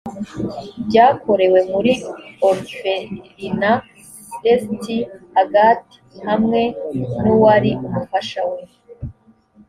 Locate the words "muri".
1.71-1.93